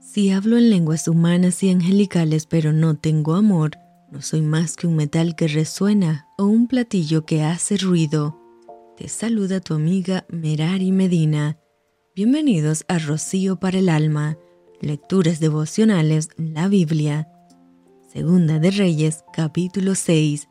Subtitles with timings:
[0.00, 3.72] Si hablo en lenguas humanas y angelicales pero no tengo amor,
[4.10, 8.38] no soy más que un metal que resuena o un platillo que hace ruido.
[8.96, 11.58] Te saluda tu amiga Merari Medina.
[12.14, 14.38] Bienvenidos a Rocío para el Alma,
[14.80, 17.28] Lecturas Devocionales, la Biblia.
[18.12, 20.48] Segunda de Reyes, capítulo 6.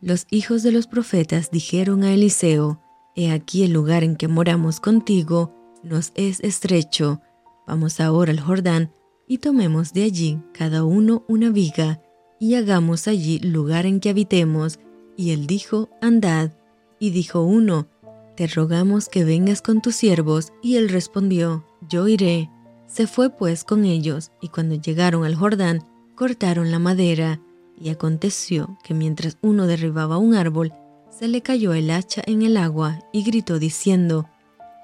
[0.00, 2.82] Los hijos de los profetas dijeron a Eliseo,
[3.14, 7.20] He aquí el lugar en que moramos contigo, nos es estrecho.
[7.68, 8.90] Vamos ahora al Jordán
[9.26, 12.00] y tomemos de allí cada uno una viga,
[12.40, 14.78] y hagamos allí lugar en que habitemos.
[15.16, 16.52] Y él dijo, Andad.
[16.98, 17.88] Y dijo uno,
[18.36, 20.52] Te rogamos que vengas con tus siervos.
[20.62, 22.48] Y él respondió, Yo iré.
[22.86, 27.40] Se fue pues con ellos, y cuando llegaron al Jordán, cortaron la madera.
[27.78, 30.72] Y aconteció que mientras uno derribaba un árbol,
[31.10, 34.26] se le cayó el hacha en el agua, y gritó diciendo,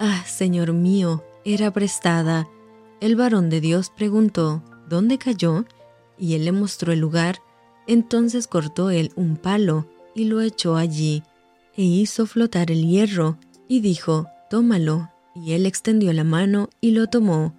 [0.01, 2.49] Ah, Señor mío, era prestada
[3.05, 5.67] el varón de Dios preguntó, ¿dónde cayó?
[6.17, 7.43] Y él le mostró el lugar.
[7.87, 11.23] Entonces cortó él un palo y lo echó allí,
[11.77, 13.37] e hizo flotar el hierro,
[13.69, 15.11] y dijo, tómalo.
[15.35, 17.55] Y él extendió la mano y lo tomó.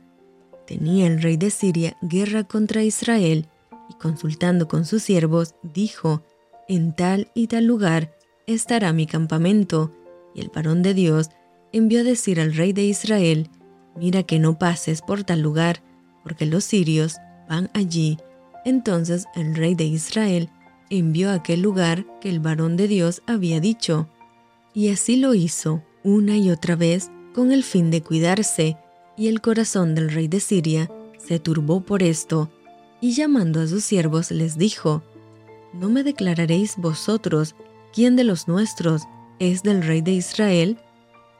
[0.65, 3.47] Tenía el rey de Siria guerra contra Israel,
[3.87, 6.23] y consultando con sus siervos, dijo,
[6.67, 8.17] en tal y tal lugar
[8.47, 9.91] estará mi campamento.
[10.33, 11.29] Y el varón de Dios
[11.71, 13.47] envió a decir al rey de Israel,
[13.95, 15.81] mira que no pases por tal lugar,
[16.23, 17.17] porque los sirios
[17.49, 18.17] van allí.
[18.65, 20.49] Entonces el rey de Israel
[20.89, 24.09] envió a aquel lugar que el varón de Dios había dicho.
[24.73, 28.77] Y así lo hizo una y otra vez con el fin de cuidarse,
[29.17, 32.51] y el corazón del rey de Siria se turbó por esto,
[33.01, 35.03] y llamando a sus siervos les dijo,
[35.73, 37.55] ¿No me declararéis vosotros
[37.93, 39.03] quién de los nuestros
[39.39, 40.77] es del rey de Israel?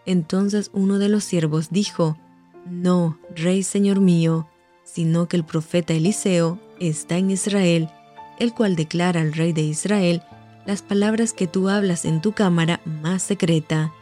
[0.06, 2.17] Entonces uno de los siervos dijo,
[2.66, 4.47] no, Rey Señor mío,
[4.83, 7.89] sino que el profeta Eliseo está en Israel,
[8.39, 10.21] el cual declara al Rey de Israel
[10.66, 13.93] las palabras que tú hablas en tu cámara más secreta.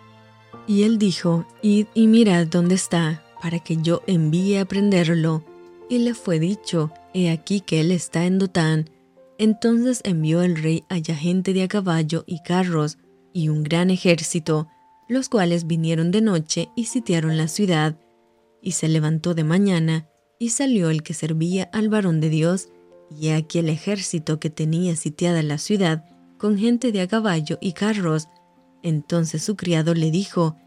[0.66, 5.44] Y él dijo, Id y mirad dónde está, para que yo envíe a prenderlo.
[5.90, 8.90] Y le fue dicho, He aquí que él está en Dotán.
[9.38, 12.97] Entonces envió el rey allá gente de a caballo y carros,
[13.34, 14.68] y un gran ejército,
[15.09, 17.97] los cuales vinieron de noche y sitiaron la ciudad,
[18.63, 20.07] y se levantó de mañana,
[20.40, 22.69] y salió el que servía al varón de Dios,
[23.12, 26.06] y aquí el ejército que tenía sitiada la ciudad,
[26.38, 28.29] con gente de a caballo y carros.
[28.81, 30.57] Entonces su criado le dijo,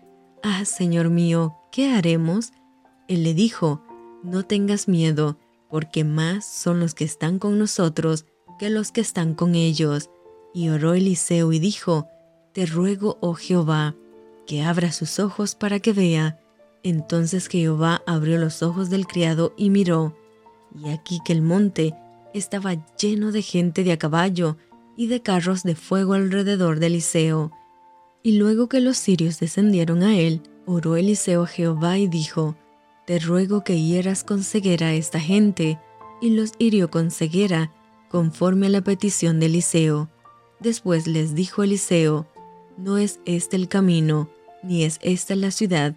[0.42, 2.52] Ah, Señor mío, ¿qué haremos?
[3.08, 3.82] Él le dijo,
[4.22, 8.26] No tengas miedo, porque más son los que están con nosotros
[8.58, 10.10] que los que están con ellos.
[10.54, 12.08] Y oró Eliseo y dijo,
[12.52, 13.94] Te ruego, oh Jehová,
[14.46, 16.40] que abra sus ojos para que vea.
[16.86, 20.16] Entonces Jehová abrió los ojos del criado y miró,
[20.72, 21.96] y aquí que el monte
[22.32, 24.56] estaba lleno de gente de a caballo
[24.96, 27.50] y de carros de fuego alrededor de Eliseo.
[28.22, 32.54] Y luego que los sirios descendieron a él, oró Eliseo a Jehová y dijo,
[33.04, 35.80] Te ruego que hieras con ceguera a esta gente,
[36.20, 37.72] y los hirió con ceguera,
[38.08, 40.08] conforme a la petición de Eliseo.
[40.60, 42.28] Después les dijo Eliseo,
[42.78, 44.30] No es este el camino,
[44.62, 45.96] ni es esta la ciudad,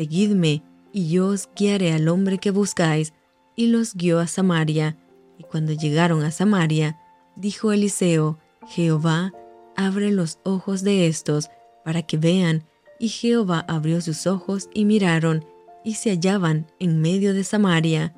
[0.00, 0.62] Seguidme,
[0.94, 3.12] y yo os guiaré al hombre que buscáis.
[3.54, 4.96] Y los guió a Samaria.
[5.36, 6.98] Y cuando llegaron a Samaria,
[7.36, 9.34] dijo Eliseo, Jehová,
[9.76, 11.50] abre los ojos de estos,
[11.84, 12.64] para que vean.
[12.98, 15.44] Y Jehová abrió sus ojos y miraron,
[15.84, 18.14] y se hallaban en medio de Samaria.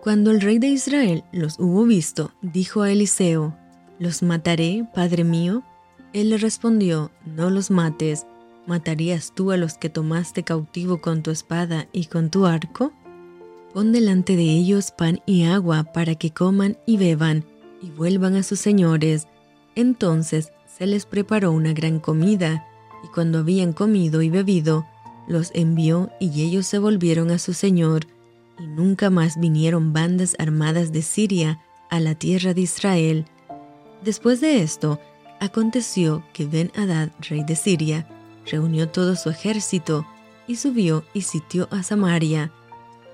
[0.00, 3.56] Cuando el rey de Israel los hubo visto, dijo a Eliseo,
[4.00, 5.62] ¿Los mataré, padre mío?
[6.12, 8.26] Él le respondió, No los mates,
[8.66, 12.92] ¿Matarías tú a los que tomaste cautivo con tu espada y con tu arco?
[13.74, 17.44] Pon delante de ellos pan y agua para que coman y beban
[17.82, 19.28] y vuelvan a sus señores.
[19.74, 22.66] Entonces se les preparó una gran comida,
[23.04, 24.86] y cuando habían comido y bebido,
[25.28, 28.06] los envió y ellos se volvieron a su señor,
[28.58, 33.26] y nunca más vinieron bandas armadas de Siria a la tierra de Israel.
[34.02, 35.00] Después de esto,
[35.40, 38.08] aconteció que Ben-Hadad, rey de Siria,
[38.46, 40.06] reunió todo su ejército
[40.46, 42.52] y subió y sitió a Samaria.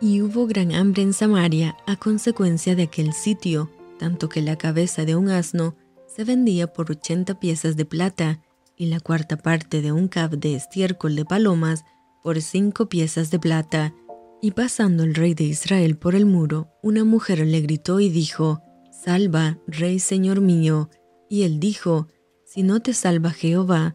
[0.00, 5.04] Y hubo gran hambre en Samaria a consecuencia de aquel sitio, tanto que la cabeza
[5.04, 8.40] de un asno se vendía por ochenta piezas de plata
[8.76, 11.84] y la cuarta parte de un cab de estiércol de palomas
[12.22, 13.94] por cinco piezas de plata.
[14.42, 18.62] Y pasando el rey de Israel por el muro, una mujer le gritó y dijo,
[18.90, 20.88] Salva, rey señor mío.
[21.28, 22.08] Y él dijo,
[22.46, 23.94] Si no te salva Jehová,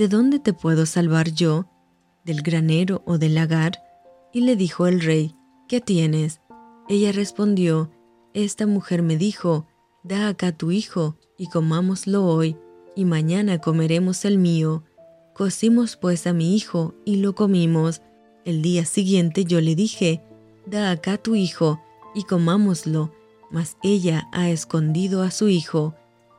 [0.00, 1.66] ¿De dónde te puedo salvar yo?
[2.24, 3.82] ¿Del granero o del lagar?
[4.32, 5.36] Y le dijo el rey,
[5.68, 6.40] ¿qué tienes?
[6.88, 7.90] Ella respondió,
[8.32, 9.66] Esta mujer me dijo,
[10.02, 12.56] Da acá tu hijo, y comámoslo hoy,
[12.96, 14.84] y mañana comeremos el mío.
[15.34, 18.00] Cocimos pues a mi hijo, y lo comimos.
[18.46, 20.22] El día siguiente yo le dije,
[20.64, 21.78] Da acá tu hijo,
[22.14, 23.12] y comámoslo,
[23.50, 25.94] mas ella ha escondido a su hijo.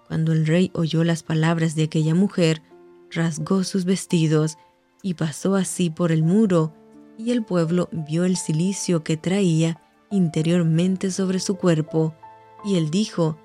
[0.08, 2.64] Cuando el rey oyó las palabras de aquella mujer,
[3.12, 4.58] rasgó sus vestidos
[5.04, 6.74] y pasó así por el muro,
[7.18, 12.16] y el pueblo vio el cilicio que traía interiormente sobre su cuerpo,
[12.64, 13.38] y él dijo,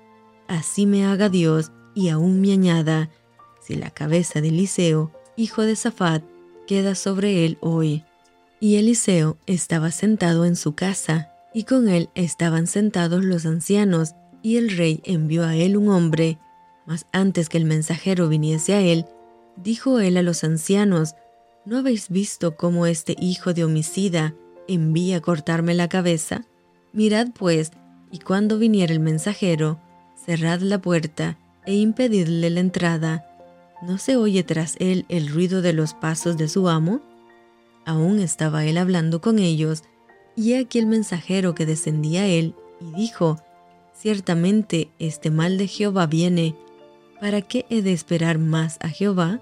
[0.47, 3.09] Así me haga Dios, y aún me añada,
[3.61, 6.23] si la cabeza de Eliseo, hijo de Safat,
[6.67, 8.03] queda sobre él hoy.
[8.59, 14.57] Y Eliseo estaba sentado en su casa, y con él estaban sentados los ancianos, y
[14.57, 16.37] el rey envió a él un hombre,
[16.85, 19.05] mas antes que el mensajero viniese a él,
[19.63, 21.15] dijo él a los ancianos,
[21.65, 24.33] ¿no habéis visto cómo este hijo de homicida
[24.67, 26.45] envía a cortarme la cabeza?
[26.93, 27.71] Mirad pues,
[28.11, 29.79] y cuando viniera el mensajero,
[30.25, 33.25] cerrad la puerta e impedidle la entrada.
[33.81, 37.01] ¿No se oye tras él el ruido de los pasos de su amo?
[37.85, 39.83] Aún estaba él hablando con ellos,
[40.35, 43.39] y aquí el mensajero que descendía a él, y dijo,
[43.93, 46.55] Ciertamente este mal de Jehová viene,
[47.19, 49.41] ¿para qué he de esperar más a Jehová?